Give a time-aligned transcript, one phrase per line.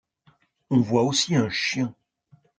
[0.71, 1.93] On voit aussi un chien.